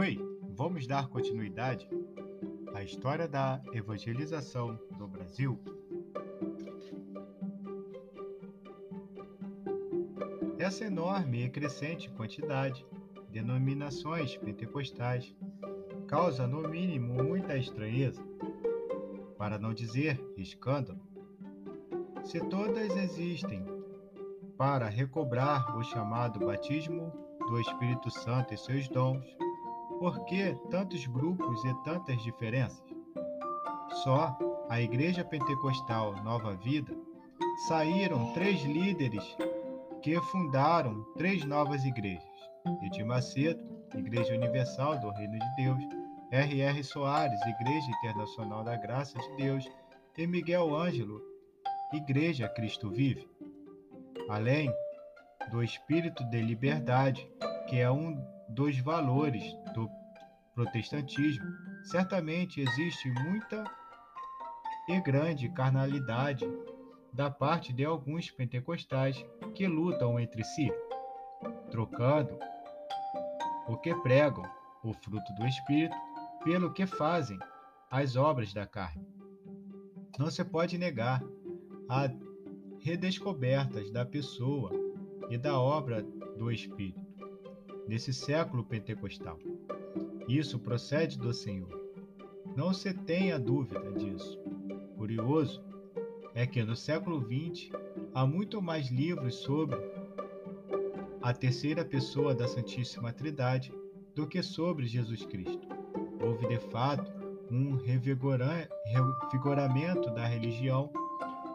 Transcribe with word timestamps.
Oi, 0.00 0.16
vamos 0.54 0.86
dar 0.86 1.08
continuidade 1.08 1.90
à 2.72 2.84
história 2.84 3.26
da 3.26 3.60
evangelização 3.72 4.78
do 4.96 5.08
Brasil. 5.08 5.58
Essa 10.56 10.84
enorme 10.84 11.44
e 11.44 11.50
crescente 11.50 12.08
quantidade 12.10 12.86
de 13.26 13.40
denominações 13.40 14.36
pentecostais 14.36 15.34
causa, 16.06 16.46
no 16.46 16.68
mínimo, 16.68 17.20
muita 17.20 17.56
estranheza, 17.56 18.22
para 19.36 19.58
não 19.58 19.74
dizer 19.74 20.24
escândalo. 20.36 21.00
Se 22.22 22.38
todas 22.38 22.96
existem 22.96 23.66
para 24.56 24.88
recobrar 24.88 25.76
o 25.76 25.82
chamado 25.82 26.38
batismo 26.46 27.12
do 27.48 27.58
Espírito 27.58 28.08
Santo 28.12 28.54
e 28.54 28.56
seus 28.56 28.86
dons, 28.86 29.26
por 29.98 30.24
que 30.24 30.54
tantos 30.70 31.06
grupos 31.06 31.64
e 31.64 31.74
tantas 31.84 32.22
diferenças? 32.22 32.82
Só 34.04 34.36
a 34.68 34.80
Igreja 34.80 35.24
Pentecostal 35.24 36.22
Nova 36.22 36.54
Vida 36.54 36.94
saíram 37.66 38.32
três 38.32 38.62
líderes 38.62 39.24
que 40.02 40.20
fundaram 40.20 41.02
três 41.16 41.44
novas 41.44 41.84
igrejas: 41.84 42.24
Edir 42.82 43.04
Macedo, 43.04 43.60
Igreja 43.94 44.34
Universal 44.34 44.98
do 45.00 45.10
Reino 45.10 45.38
de 45.38 45.56
Deus, 45.56 45.82
R.R. 46.30 46.84
Soares, 46.84 47.40
Igreja 47.46 47.90
Internacional 47.98 48.62
da 48.62 48.76
Graça 48.76 49.18
de 49.18 49.36
Deus, 49.36 49.68
e 50.16 50.26
Miguel 50.26 50.74
Ângelo, 50.74 51.22
Igreja 51.92 52.48
Cristo 52.48 52.90
Vive. 52.90 53.28
Além 54.28 54.70
do 55.50 55.62
espírito 55.62 56.22
de 56.24 56.40
liberdade, 56.42 57.28
que 57.68 57.78
é 57.78 57.90
um 57.90 58.22
dos 58.48 58.78
valores 58.78 59.44
do 59.74 59.88
protestantismo, 60.54 61.46
certamente 61.84 62.60
existe 62.60 63.08
muita 63.10 63.64
e 64.88 65.00
grande 65.00 65.48
carnalidade 65.50 66.46
da 67.12 67.30
parte 67.30 67.72
de 67.72 67.84
alguns 67.84 68.30
pentecostais 68.30 69.24
que 69.54 69.66
lutam 69.66 70.18
entre 70.18 70.42
si, 70.42 70.72
trocando 71.70 72.38
o 73.68 73.76
que 73.76 73.94
pregam, 73.96 74.44
o 74.82 74.92
fruto 74.94 75.32
do 75.34 75.46
Espírito, 75.46 75.96
pelo 76.42 76.72
que 76.72 76.86
fazem, 76.86 77.38
as 77.90 78.16
obras 78.16 78.52
da 78.52 78.66
carne. 78.66 79.06
Não 80.18 80.30
se 80.30 80.44
pode 80.44 80.78
negar 80.78 81.22
a 81.88 82.10
redescobertas 82.80 83.90
da 83.90 84.04
pessoa 84.04 84.70
e 85.28 85.36
da 85.36 85.58
obra 85.58 86.02
do 86.02 86.50
Espírito 86.50 87.07
nesse 87.88 88.12
século 88.12 88.62
pentecostal. 88.62 89.38
Isso 90.28 90.58
procede 90.58 91.18
do 91.18 91.32
Senhor. 91.32 91.88
Não 92.54 92.74
se 92.74 92.92
tenha 92.92 93.38
dúvida 93.38 93.90
disso. 93.92 94.38
Curioso 94.96 95.64
é 96.34 96.46
que 96.46 96.62
no 96.62 96.76
século 96.76 97.20
XX 97.20 97.70
há 98.14 98.26
muito 98.26 98.60
mais 98.60 98.90
livros 98.90 99.36
sobre 99.36 99.78
a 101.22 101.32
terceira 101.32 101.82
pessoa 101.84 102.34
da 102.34 102.46
Santíssima 102.46 103.12
Trindade 103.12 103.72
do 104.14 104.26
que 104.26 104.42
sobre 104.42 104.86
Jesus 104.86 105.24
Cristo. 105.24 105.66
Houve 106.20 106.46
de 106.46 106.58
fato 106.70 107.10
um 107.50 107.76
revigoramento 107.76 110.10
da 110.10 110.26
religião, 110.26 110.92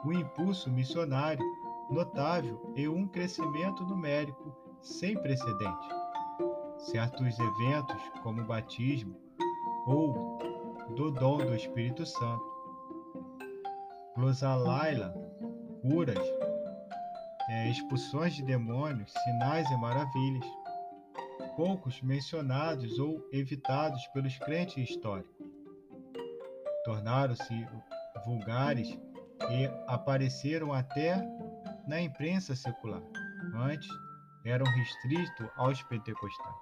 um 0.04 0.12
impulso 0.12 0.72
missionário 0.72 1.46
notável 1.92 2.74
e 2.76 2.88
um 2.88 3.08
crescimento 3.08 3.86
numérico 3.86 4.58
sem 4.82 5.16
precedente. 5.16 6.03
Certos 6.84 7.40
eventos, 7.40 8.02
como 8.22 8.42
o 8.42 8.46
batismo 8.46 9.16
ou 9.88 10.38
do 10.96 11.12
dom 11.12 11.38
do 11.38 11.56
Espírito 11.56 12.06
Santo, 12.06 12.44
Glosalaila, 14.16 15.14
curas, 15.82 16.28
é, 17.50 17.70
expulsões 17.70 18.36
de 18.36 18.44
demônios, 18.44 19.12
sinais 19.24 19.70
e 19.72 19.78
maravilhas, 19.78 20.46
poucos 21.56 22.02
mencionados 22.02 23.00
ou 23.00 23.28
evitados 23.32 24.06
pelos 24.08 24.38
crentes 24.40 24.90
históricos. 24.90 25.34
Tornaram-se 26.84 27.68
vulgares 28.26 28.90
e 29.50 29.70
apareceram 29.88 30.74
até 30.74 31.16
na 31.88 32.02
imprensa 32.02 32.56
secular. 32.56 33.02
Antes, 33.56 33.90
eram 34.46 34.66
restritos 34.66 35.48
aos 35.56 35.82
pentecostais. 35.84 36.56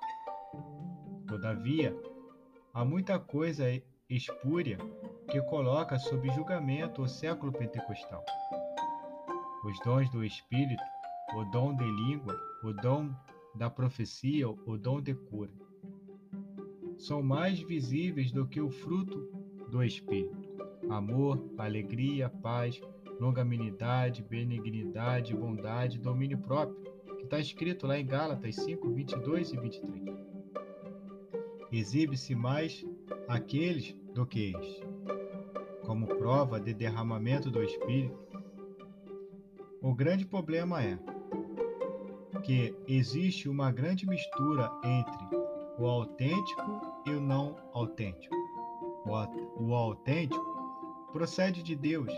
Todavia, 1.28 1.96
há 2.74 2.86
muita 2.86 3.20
coisa 3.20 3.66
espúria 4.10 4.78
que 5.30 5.42
coloca 5.44 5.98
sob 5.98 6.30
julgamento 6.32 7.02
o 7.02 7.08
século 7.08 7.52
pentecostal. 7.52 8.24
Os 9.64 9.80
dons 9.80 10.10
do 10.10 10.24
Espírito, 10.24 10.84
o 11.36 11.46
dom 11.46 11.76
de 11.76 11.86
língua, 11.86 12.38
o 12.64 12.74
dom 12.74 13.14
da 13.56 13.70
profecia, 13.70 14.50
o 14.50 14.78
dom 14.78 15.02
de 15.02 15.14
cura, 15.14 15.52
são 16.98 17.24
mais 17.24 17.60
visíveis 17.62 18.32
do 18.32 18.48
que 18.48 18.62
o 18.62 18.70
fruto 18.70 19.18
do 19.70 19.84
Espírito: 19.84 20.38
amor, 20.90 21.44
alegria, 21.58 22.30
paz, 22.30 22.82
longanimidade, 23.20 24.24
benignidade, 24.24 25.36
bondade, 25.36 26.00
domínio 26.00 26.40
próprio, 26.40 26.81
está 27.32 27.40
escrito 27.40 27.88
lá 27.88 27.98
em 27.98 28.06
Gálatas 28.06 28.58
5, 28.58 28.90
22 28.90 29.54
e 29.54 29.58
23. 29.58 30.04
Exibe-se 31.72 32.36
mais 32.36 32.86
aqueles 33.26 33.96
do 34.14 34.26
que 34.26 34.52
este, 34.52 34.86
como 35.86 36.08
prova 36.08 36.60
de 36.60 36.74
derramamento 36.74 37.50
do 37.50 37.64
Espírito. 37.64 38.20
O 39.82 39.96
grande 39.96 40.26
problema 40.26 40.84
é 40.84 41.00
que 42.44 42.76
existe 42.86 43.48
uma 43.48 43.72
grande 43.72 44.06
mistura 44.06 44.70
entre 44.84 45.38
o 45.80 45.86
autêntico 45.86 47.02
e 47.08 47.12
o 47.12 47.22
não 47.22 47.56
autêntico. 47.72 48.36
O 49.58 49.74
autêntico 49.74 51.08
procede 51.14 51.64
de 51.64 51.78
Deus 51.78 52.12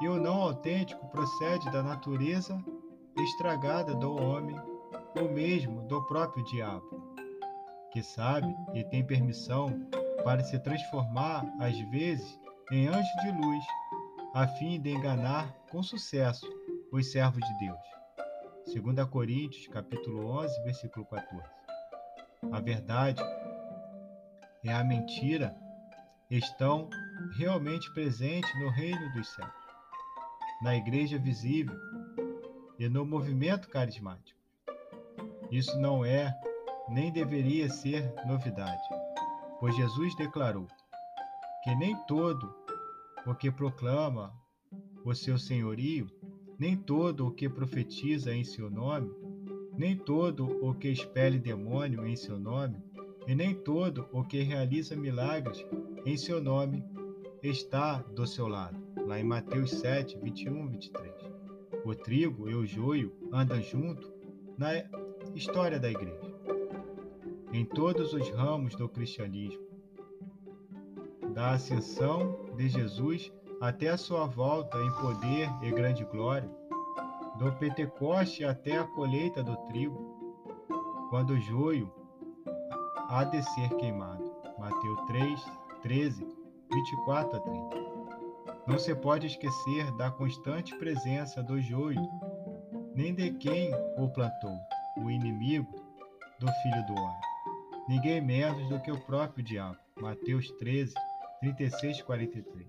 e 0.00 0.08
o 0.08 0.16
não 0.16 0.40
autêntico 0.40 1.06
procede 1.08 1.70
da 1.70 1.82
natureza 1.82 2.58
estragada 3.22 3.94
do 3.94 4.14
homem, 4.14 4.56
ou 5.18 5.30
mesmo 5.30 5.82
do 5.82 6.02
próprio 6.06 6.44
diabo, 6.44 7.14
que 7.90 8.02
sabe 8.02 8.54
e 8.74 8.84
tem 8.84 9.04
permissão 9.04 9.88
para 10.24 10.42
se 10.42 10.58
transformar, 10.58 11.44
às 11.60 11.78
vezes, 11.90 12.38
em 12.70 12.88
anjo 12.88 13.20
de 13.22 13.32
luz, 13.32 13.64
a 14.34 14.46
fim 14.46 14.80
de 14.80 14.90
enganar 14.90 15.54
com 15.70 15.82
sucesso 15.82 16.46
os 16.92 17.10
servos 17.10 17.40
de 17.46 17.58
Deus. 17.58 18.84
2 18.94 19.08
Coríntios, 19.08 19.68
capítulo 19.68 20.26
11, 20.26 20.62
versículo 20.64 21.06
14. 21.06 21.42
A 22.52 22.60
verdade 22.60 23.22
e 24.62 24.68
a 24.68 24.84
mentira 24.84 25.56
estão 26.30 26.90
realmente 27.38 27.92
presentes 27.94 28.50
no 28.60 28.68
reino 28.70 29.12
dos 29.12 29.28
céus 29.32 29.66
na 30.62 30.74
igreja 30.74 31.18
visível 31.18 31.76
e 32.78 32.88
no 32.88 33.04
movimento 33.04 33.68
carismático. 33.68 34.38
Isso 35.50 35.78
não 35.78 36.04
é 36.04 36.34
nem 36.88 37.12
deveria 37.12 37.68
ser 37.68 38.12
novidade, 38.26 38.82
pois 39.58 39.74
Jesus 39.76 40.14
declarou 40.16 40.66
que 41.64 41.74
nem 41.74 41.96
todo 42.06 42.54
o 43.26 43.34
que 43.34 43.50
proclama 43.50 44.32
o 45.04 45.14
seu 45.14 45.38
senhorio, 45.38 46.06
nem 46.58 46.76
todo 46.76 47.26
o 47.26 47.30
que 47.30 47.48
profetiza 47.48 48.34
em 48.34 48.44
seu 48.44 48.70
nome, 48.70 49.10
nem 49.76 49.96
todo 49.96 50.46
o 50.64 50.74
que 50.74 50.88
expele 50.88 51.38
demônio 51.38 52.06
em 52.06 52.16
seu 52.16 52.38
nome, 52.38 52.82
e 53.26 53.34
nem 53.34 53.54
todo 53.54 54.08
o 54.12 54.22
que 54.22 54.42
realiza 54.42 54.94
milagres 54.94 55.64
em 56.04 56.16
seu 56.16 56.40
nome 56.40 56.84
está 57.42 57.98
do 57.98 58.26
seu 58.26 58.46
lado 58.46 58.86
lá 59.06 59.20
em 59.20 59.24
Mateus 59.24 59.70
7, 59.70 60.18
21 60.18 60.68
23. 60.68 61.15
O 61.86 61.94
trigo 61.94 62.50
e 62.50 62.54
o 62.56 62.66
joio 62.66 63.12
andam 63.32 63.62
junto 63.62 64.12
na 64.58 64.70
história 65.36 65.78
da 65.78 65.88
igreja, 65.88 66.34
em 67.52 67.64
todos 67.64 68.12
os 68.12 68.28
ramos 68.30 68.74
do 68.74 68.88
cristianismo, 68.88 69.64
da 71.32 71.52
ascensão 71.52 72.50
de 72.56 72.68
Jesus 72.68 73.32
até 73.60 73.90
a 73.90 73.96
sua 73.96 74.26
volta 74.26 74.76
em 74.82 74.90
poder 74.94 75.48
e 75.62 75.70
grande 75.70 76.04
glória, 76.06 76.50
do 77.38 77.52
Pentecoste 77.52 78.44
até 78.44 78.78
a 78.78 78.84
colheita 78.84 79.40
do 79.44 79.56
trigo, 79.68 80.66
quando 81.08 81.34
o 81.34 81.40
joio 81.40 81.88
há 83.08 83.22
de 83.22 83.40
ser 83.54 83.68
queimado. 83.76 84.28
Mateus 84.58 85.00
3, 85.02 85.44
13, 85.82 86.26
24 86.68 87.36
a 87.36 87.40
30. 87.40 87.85
Não 88.66 88.78
se 88.78 88.94
pode 88.94 89.28
esquecer 89.28 89.90
da 89.96 90.10
constante 90.10 90.76
presença 90.76 91.42
do 91.42 91.60
joio, 91.60 92.02
nem 92.94 93.14
de 93.14 93.30
quem 93.32 93.70
o 93.96 94.08
plantou, 94.08 94.58
o 94.98 95.10
inimigo 95.10 95.72
do 96.40 96.46
Filho 96.62 96.86
do 96.86 96.94
Homem. 96.94 97.20
ninguém 97.88 98.20
menos 98.20 98.68
do 98.68 98.80
que 98.80 98.90
o 98.90 99.00
próprio 99.06 99.44
diabo. 99.44 99.78
Mateus 100.00 100.50
13, 100.58 100.94
36 101.40 102.02
43. 102.02 102.66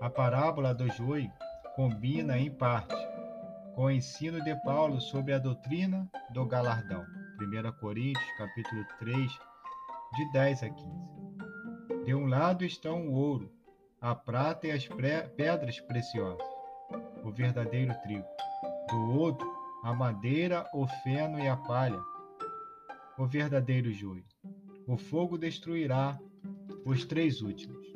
A 0.00 0.10
parábola 0.10 0.74
do 0.74 0.86
joio 0.92 1.32
combina 1.74 2.38
em 2.38 2.50
parte 2.50 2.94
com 3.74 3.84
o 3.84 3.90
ensino 3.90 4.42
de 4.44 4.54
Paulo 4.62 5.00
sobre 5.00 5.32
a 5.32 5.38
doutrina 5.38 6.08
do 6.30 6.44
galardão. 6.44 7.04
1 7.40 7.72
Coríntios, 7.80 8.24
capítulo 8.36 8.84
3, 8.98 9.32
de 10.14 10.32
10 10.32 10.62
a 10.62 10.68
15. 10.70 12.04
De 12.04 12.14
um 12.14 12.26
lado 12.26 12.64
estão 12.64 13.08
o 13.08 13.12
ouro, 13.12 13.50
a 14.04 14.14
prata 14.14 14.66
e 14.66 14.70
as 14.70 14.86
pedras 15.34 15.80
preciosas, 15.80 16.46
o 17.24 17.30
verdadeiro 17.32 17.94
trigo. 18.02 18.26
Do 18.90 19.18
outro, 19.18 19.50
a 19.82 19.94
madeira, 19.94 20.68
o 20.74 20.86
feno 21.02 21.38
e 21.38 21.48
a 21.48 21.56
palha, 21.56 21.98
o 23.16 23.26
verdadeiro 23.26 23.90
joio. 23.90 24.22
O 24.86 24.98
fogo 24.98 25.38
destruirá 25.38 26.20
os 26.84 27.06
três 27.06 27.40
últimos, 27.40 27.86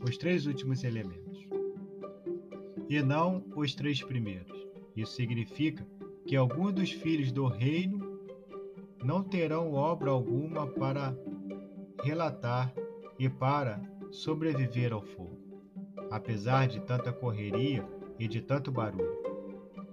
os 0.00 0.16
três 0.16 0.46
últimos 0.46 0.82
elementos, 0.82 1.46
e 2.88 3.02
não 3.02 3.44
os 3.54 3.74
três 3.74 4.02
primeiros. 4.02 4.66
Isso 4.96 5.12
significa 5.12 5.86
que 6.26 6.34
alguns 6.34 6.72
dos 6.72 6.92
filhos 6.92 7.30
do 7.30 7.46
reino 7.46 8.22
não 9.04 9.22
terão 9.22 9.74
obra 9.74 10.10
alguma 10.10 10.66
para 10.66 11.14
relatar 12.02 12.72
e 13.18 13.28
para 13.28 13.95
sobreviver 14.10 14.92
ao 14.92 15.02
fogo, 15.02 15.38
apesar 16.10 16.68
de 16.68 16.80
tanta 16.80 17.12
correria 17.12 17.86
e 18.18 18.26
de 18.26 18.40
tanto 18.40 18.70
barulho. 18.72 19.16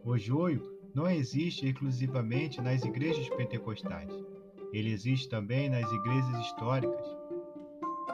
O 0.04 0.18
joio 0.18 0.74
não 0.94 1.10
existe 1.10 1.68
exclusivamente 1.68 2.62
nas 2.62 2.83
igrejas 2.83 3.27
pentecostais. 3.30 4.12
Ele 4.71 4.92
existe 4.92 5.30
também 5.30 5.69
nas 5.69 5.89
igrejas 5.92 6.39
históricas. 6.45 7.07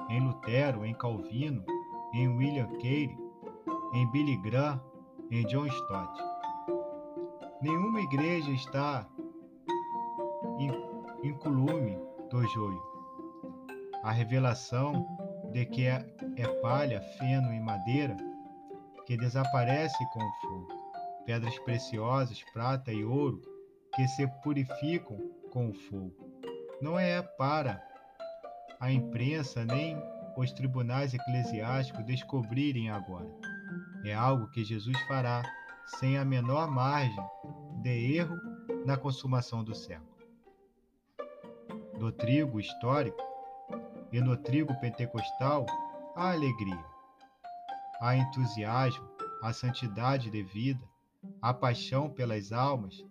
Em 0.10 0.26
Lutero, 0.26 0.86
em 0.86 0.94
Calvino, 0.94 1.64
em 2.14 2.28
William 2.28 2.68
Carey, 2.78 3.18
em 3.94 4.12
Billy 4.12 4.38
Graham, 4.38 4.82
em 5.32 5.46
John 5.46 5.68
Stott. 5.68 6.22
Nenhuma 7.62 8.02
igreja 8.02 8.52
está 8.52 9.08
inculume 11.24 11.98
do 12.32 12.46
joio. 12.48 12.82
A 14.04 14.12
revelação 14.12 15.06
de 15.52 15.66
que 15.66 15.86
é, 15.86 16.06
é 16.36 16.48
palha, 16.62 17.02
feno 17.18 17.54
e 17.54 17.60
madeira 17.60 18.16
que 19.06 19.18
desaparece 19.18 19.98
com 20.14 20.20
o 20.20 20.34
fogo, 20.42 20.68
pedras 21.26 21.58
preciosas, 21.60 22.44
prata 22.54 22.92
e 22.92 23.04
ouro 23.04 23.42
que 23.96 24.08
se 24.08 24.28
purificam 24.44 25.18
com 25.52 25.70
o 25.70 25.74
fogo. 25.74 26.16
Não 26.82 27.00
é 27.00 27.22
para 27.22 27.84
a 28.80 28.92
imprensa 28.92 29.66
nem 29.66 29.98
os 30.38 30.52
tribunais 30.52 31.14
eclesiásticos 31.14 32.06
descobrirem 32.06 32.90
agora. 32.90 33.30
É 34.06 34.14
algo 34.14 34.50
que 34.52 34.64
Jesus 34.64 34.98
fará 35.08 35.44
sem 35.98 36.18
a 36.18 36.24
menor 36.24 36.70
margem 36.70 37.24
de 37.82 38.16
erro 38.16 38.38
na 38.86 38.96
consumação 38.96 39.64
do 39.64 39.76
século. 39.76 40.08
No 42.00 42.12
trigo 42.12 42.60
histórico 42.60 43.29
e 44.12 44.20
no 44.20 44.36
trigo 44.36 44.74
pentecostal, 44.80 45.66
há 46.16 46.32
alegria, 46.32 46.84
há 48.02 48.16
entusiasmo, 48.16 49.08
há 49.42 49.54
santidade 49.54 50.30
de 50.30 50.42
vida, 50.42 50.84
há 51.42 51.54
paixão 51.54 52.10
pelas 52.10 52.52
almas, 52.52 53.06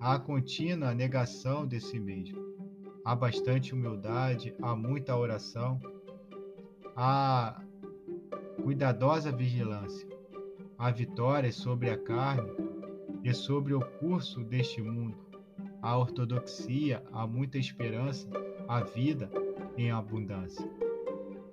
há 0.00 0.18
contínua 0.18 0.94
negação 0.94 1.66
de 1.66 1.80
si 1.80 1.98
mesmo, 1.98 2.38
há 3.04 3.14
bastante 3.14 3.72
humildade, 3.72 4.54
há 4.62 4.76
muita 4.76 5.16
oração, 5.16 5.80
há 6.94 7.60
cuidadosa 8.62 9.32
vigilância, 9.32 10.08
há 10.78 10.90
vitória 10.90 11.52
sobre 11.52 11.90
a 11.90 11.98
carne 11.98 12.50
e 13.22 13.32
sobre 13.32 13.72
o 13.74 13.80
curso 13.80 14.44
deste 14.44 14.82
mundo. 14.82 15.16
A 15.80 15.98
ortodoxia, 15.98 17.02
há 17.12 17.26
muita 17.26 17.58
esperança, 17.58 18.28
a 18.66 18.80
vida 18.80 19.30
em 19.76 19.90
abundância. 19.90 20.68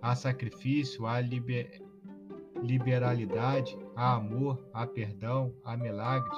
Há 0.01 0.15
sacrifício, 0.15 1.05
há 1.05 1.19
liber... 1.21 1.81
liberalidade, 2.61 3.77
há 3.95 4.15
amor, 4.15 4.63
há 4.73 4.85
perdão, 4.85 5.53
há 5.63 5.77
milagres 5.77 6.37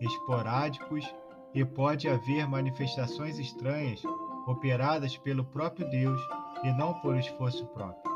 esporádicos 0.00 1.04
e 1.54 1.64
pode 1.64 2.08
haver 2.08 2.46
manifestações 2.48 3.38
estranhas 3.38 4.02
operadas 4.46 5.16
pelo 5.18 5.44
próprio 5.44 5.88
Deus 5.90 6.20
e 6.64 6.72
não 6.72 6.94
por 6.94 7.16
esforço 7.16 7.66
próprio. 7.68 8.12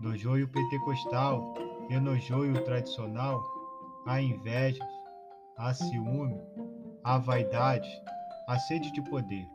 No 0.00 0.16
joio 0.16 0.48
pentecostal 0.48 1.54
e 1.88 1.98
no 1.98 2.18
joio 2.18 2.62
tradicional, 2.64 3.42
há 4.06 4.20
invejas, 4.20 4.86
há 5.56 5.72
ciúme, 5.72 6.40
há 7.04 7.18
vaidade, 7.18 7.88
há 8.48 8.58
sede 8.58 8.92
de 8.92 9.00
poder, 9.02 9.46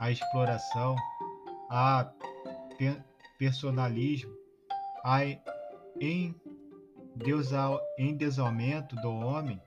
há 0.00 0.10
exploração, 0.10 0.96
há 1.70 2.10
personalismo, 3.38 4.32
há 5.04 5.20
endeusamento 7.98 8.96
do 8.96 9.10
homem 9.10 9.60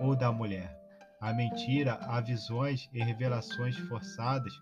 ou 0.00 0.16
da 0.16 0.30
mulher, 0.32 0.76
há 1.20 1.32
mentira, 1.32 1.98
há 2.02 2.20
visões 2.20 2.88
e 2.92 3.02
revelações 3.02 3.76
forçadas, 3.88 4.52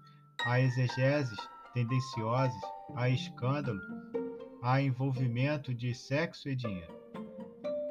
há 0.44 0.60
exegeses 0.60 1.38
tendenciosas, 1.74 2.60
há 2.96 3.08
escândalo, 3.08 3.80
há 4.62 4.80
envolvimento 4.80 5.74
de 5.74 5.94
sexo 5.94 6.48
e 6.48 6.56
dinheiro 6.56 7.00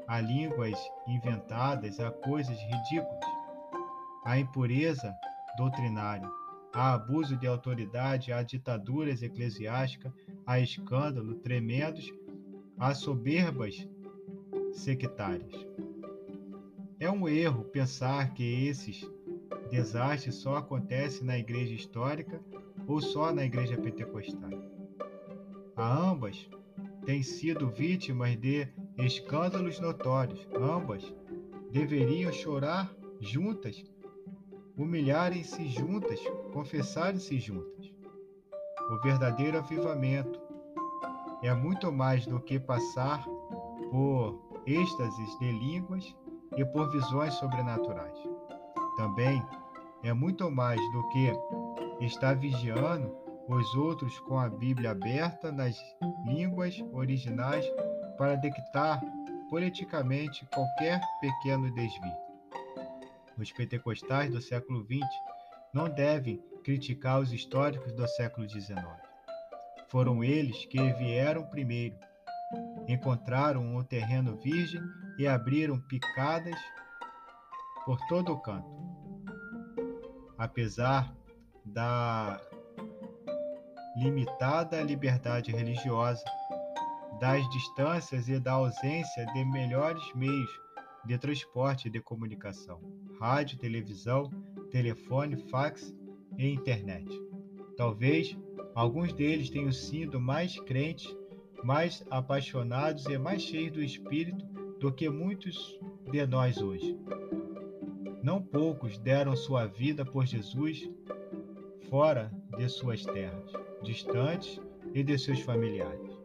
há 0.09 0.19
línguas 0.19 0.75
inventadas, 1.07 1.99
há 1.99 2.09
coisas 2.09 2.57
ridículas, 2.59 3.19
há 4.25 4.39
impureza 4.39 5.15
doutrinária, 5.55 6.27
há 6.73 6.93
abuso 6.93 7.35
de 7.35 7.47
autoridade, 7.47 8.31
há 8.31 8.43
ditaduras 8.43 9.21
eclesiásticas, 9.21 10.11
há 10.45 10.59
escândalos 10.59 11.37
tremendos, 11.41 12.13
há 12.77 12.93
soberbas 12.93 13.87
sectárias. 14.71 15.53
É 16.99 17.09
um 17.09 17.27
erro 17.27 17.63
pensar 17.63 18.33
que 18.33 18.67
esses 18.67 19.09
desastres 19.69 20.35
só 20.35 20.57
acontecem 20.57 21.25
na 21.25 21.37
igreja 21.37 21.73
histórica 21.73 22.41
ou 22.87 22.99
só 22.99 23.31
na 23.31 23.45
igreja 23.45 23.77
pentecostal. 23.77 24.49
A 25.75 26.09
ambas 26.09 26.49
têm 27.05 27.23
sido 27.23 27.69
vítimas 27.69 28.35
de 28.35 28.67
escândalos 28.97 29.79
notórios. 29.79 30.47
Ambas 30.55 31.13
deveriam 31.71 32.33
chorar 32.33 32.93
juntas, 33.19 33.83
humilharem-se 34.75 35.67
juntas, 35.69 36.19
confessarem-se 36.51 37.39
juntas. 37.39 37.91
O 38.89 39.01
verdadeiro 39.01 39.57
avivamento 39.57 40.39
é 41.43 41.53
muito 41.53 41.91
mais 41.91 42.25
do 42.25 42.39
que 42.39 42.59
passar 42.59 43.23
por 43.91 44.61
êxtases 44.65 45.39
de 45.39 45.51
línguas 45.51 46.15
e 46.57 46.65
por 46.65 46.91
visões 46.91 47.33
sobrenaturais. 47.35 48.17
Também 48.97 49.43
é 50.03 50.13
muito 50.13 50.49
mais 50.49 50.79
do 50.91 51.07
que 51.09 51.31
estar 52.01 52.35
vigiando 52.35 53.15
os 53.47 53.75
outros 53.75 54.19
com 54.19 54.37
a 54.37 54.49
Bíblia 54.49 54.91
aberta 54.91 55.51
nas 55.51 55.75
línguas 56.25 56.83
originais 56.93 57.65
para 58.17 58.35
detectar 58.35 59.01
politicamente 59.49 60.45
qualquer 60.53 61.01
pequeno 61.19 61.71
desvio. 61.73 62.17
Os 63.37 63.51
pentecostais 63.51 64.31
do 64.31 64.41
século 64.41 64.83
XX 64.83 65.07
não 65.73 65.89
devem 65.89 66.41
criticar 66.63 67.19
os 67.19 67.31
históricos 67.31 67.91
do 67.93 68.07
século 68.07 68.47
XIX. 68.47 68.79
Foram 69.87 70.23
eles 70.23 70.65
que 70.65 70.79
vieram 70.93 71.45
primeiro, 71.47 71.95
encontraram 72.87 73.61
um 73.75 73.83
terreno 73.83 74.35
virgem 74.37 74.81
e 75.17 75.27
abriram 75.27 75.79
picadas 75.81 76.59
por 77.85 77.99
todo 78.07 78.33
o 78.33 78.39
canto. 78.39 78.69
Apesar 80.37 81.13
da 81.65 82.39
limitada 83.97 84.81
liberdade 84.81 85.51
religiosa, 85.51 86.23
das 87.19 87.47
distâncias 87.49 88.29
e 88.29 88.39
da 88.39 88.53
ausência 88.53 89.25
de 89.33 89.45
melhores 89.45 90.03
meios 90.15 90.49
de 91.05 91.17
transporte 91.17 91.87
e 91.87 91.91
de 91.91 91.99
comunicação, 91.99 92.79
rádio, 93.19 93.57
televisão, 93.57 94.29
telefone, 94.71 95.37
fax 95.49 95.93
e 96.37 96.47
internet. 96.47 97.07
Talvez 97.75 98.37
alguns 98.75 99.13
deles 99.13 99.49
tenham 99.49 99.71
sido 99.71 100.19
mais 100.19 100.59
crentes, 100.61 101.15
mais 101.63 102.05
apaixonados 102.09 103.05
e 103.05 103.17
mais 103.17 103.41
cheios 103.41 103.73
do 103.73 103.83
Espírito 103.83 104.45
do 104.79 104.91
que 104.91 105.09
muitos 105.09 105.79
de 106.09 106.25
nós 106.25 106.61
hoje. 106.61 106.97
Não 108.23 108.41
poucos 108.41 108.97
deram 108.97 109.35
sua 109.35 109.65
vida 109.65 110.05
por 110.05 110.25
Jesus 110.25 110.89
fora 111.89 112.31
de 112.57 112.69
suas 112.69 113.03
terras, 113.05 113.51
distantes 113.81 114.59
e 114.93 115.03
de 115.03 115.17
seus 115.17 115.39
familiares. 115.41 116.17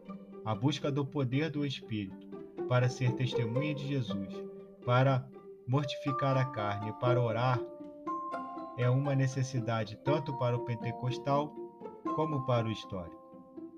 A 0.43 0.53
busca 0.53 0.91
do 0.91 1.05
poder 1.05 1.49
do 1.49 1.65
Espírito 1.65 2.25
para 2.67 2.89
ser 2.89 3.13
testemunha 3.13 3.73
de 3.73 3.87
Jesus, 3.87 4.29
para 4.85 5.27
mortificar 5.67 6.37
a 6.37 6.45
carne, 6.45 6.93
para 6.99 7.21
orar, 7.21 7.59
é 8.77 8.89
uma 8.89 9.15
necessidade 9.15 9.95
tanto 10.03 10.33
para 10.37 10.55
o 10.55 10.65
pentecostal 10.65 11.53
como 12.15 12.45
para 12.45 12.67
o 12.67 12.71
histórico. 12.71 13.23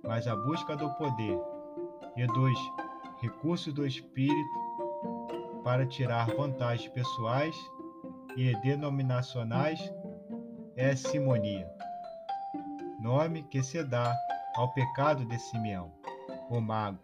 Mas 0.03 0.27
a 0.27 0.35
busca 0.35 0.75
do 0.75 0.89
poder 0.95 1.39
e 2.15 2.25
dos 2.27 2.57
recursos 3.21 3.73
do 3.73 3.85
Espírito 3.85 4.67
para 5.63 5.85
tirar 5.85 6.27
vantagens 6.35 6.89
pessoais 6.91 7.55
e 8.35 8.55
denominacionais 8.61 9.91
é 10.75 10.95
simonia, 10.95 11.67
nome 13.01 13.43
que 13.43 13.63
se 13.63 13.83
dá 13.83 14.15
ao 14.55 14.71
pecado 14.73 15.25
de 15.25 15.37
Simeão, 15.39 15.91
o 16.49 16.61
mago, 16.61 16.99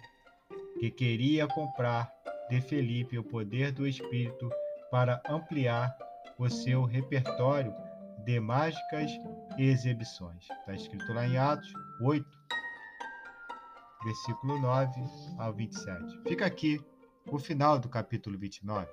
que 0.80 0.92
queria 0.92 1.48
comprar 1.48 2.12
de 2.50 2.62
Felipe 2.62 3.18
o 3.18 3.24
poder 3.24 3.72
do 3.72 3.88
Espírito 3.88 4.50
para 4.92 5.22
ampliar 5.28 5.98
o 6.38 6.50
seu 6.50 6.84
repertório 6.84 7.74
de 8.26 8.40
mágicas 8.40 9.12
exibições. 9.58 10.48
Está 10.60 10.74
escrito 10.74 11.14
lá 11.14 11.28
em 11.28 11.38
Atos 11.38 11.72
8, 12.02 12.26
versículo 14.04 14.60
9 14.60 14.92
ao 15.38 15.54
27. 15.54 16.22
Fica 16.28 16.46
aqui 16.46 16.82
o 17.32 17.38
final 17.38 17.80
do 17.80 17.90
capítulo 17.90 18.38
29. 18.38 18.88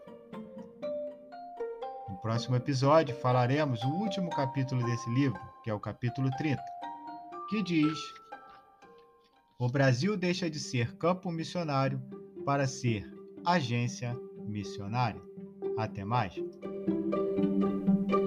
No 2.08 2.16
próximo 2.16 2.56
episódio 2.56 3.14
falaremos 3.16 3.82
o 3.84 3.88
último 3.88 4.30
capítulo 4.30 4.84
desse 4.84 5.08
livro, 5.10 5.40
que 5.62 5.70
é 5.70 5.74
o 5.74 5.80
capítulo 5.80 6.30
30, 6.36 6.62
que 7.48 7.62
diz: 7.62 7.98
O 9.58 9.68
Brasil 9.68 10.16
deixa 10.16 10.50
de 10.50 10.58
ser 10.58 10.96
campo 10.96 11.30
missionário 11.30 12.00
para 12.44 12.66
ser 12.66 13.08
agência 13.44 14.16
missionária. 14.46 15.22
Até 15.78 16.04
mais. 16.04 16.34
Música 16.90 18.19